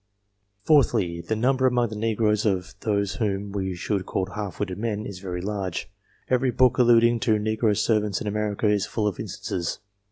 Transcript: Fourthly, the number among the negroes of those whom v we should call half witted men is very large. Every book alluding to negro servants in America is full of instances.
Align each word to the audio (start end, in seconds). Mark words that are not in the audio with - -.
Fourthly, 0.63 1.21
the 1.21 1.35
number 1.35 1.67
among 1.67 1.89
the 1.89 1.95
negroes 1.95 2.43
of 2.43 2.73
those 2.79 3.17
whom 3.17 3.53
v 3.53 3.55
we 3.59 3.75
should 3.75 4.07
call 4.07 4.25
half 4.33 4.59
witted 4.59 4.79
men 4.79 5.05
is 5.05 5.19
very 5.19 5.41
large. 5.41 5.91
Every 6.27 6.49
book 6.49 6.79
alluding 6.79 7.19
to 7.19 7.35
negro 7.37 7.77
servants 7.77 8.19
in 8.19 8.25
America 8.25 8.65
is 8.67 8.87
full 8.87 9.05
of 9.05 9.19
instances. 9.19 9.77